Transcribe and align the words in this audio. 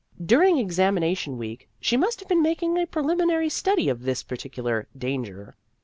During 0.25 0.57
examination 0.57 1.37
week, 1.37 1.69
she 1.79 1.95
must 1.95 2.21
have 2.21 2.27
been 2.27 2.41
making 2.41 2.75
a 2.75 2.87
preliminary 2.87 3.49
study 3.49 3.87
of 3.87 4.01
this 4.01 4.23
particular" 4.23 4.87
Danger." 4.97 5.55